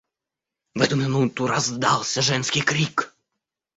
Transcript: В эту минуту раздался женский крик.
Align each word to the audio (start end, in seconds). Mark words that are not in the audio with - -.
В 0.73 0.81
эту 0.81 0.95
минуту 0.95 1.45
раздался 1.45 2.23
женский 2.23 2.63
крик. 2.63 3.13